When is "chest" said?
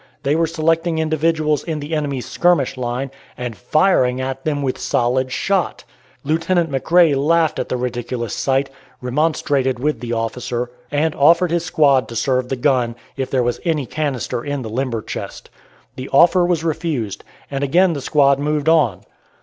15.03-15.51